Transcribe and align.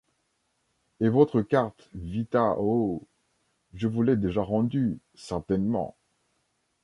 Et 0.99 1.09
votre 1.09 1.43
carte 1.43 1.87
vita– 1.93 2.55
oh! 2.57 3.03
je 3.75 3.87
vous 3.87 4.01
l’ai 4.01 4.15
déjà 4.15 4.41
rendue, 4.41 4.97
certainement. 5.13 5.95